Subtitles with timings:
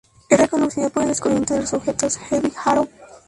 [0.29, 2.89] Es reconocido por el descubrimiento de los objetos Herbig-Haro.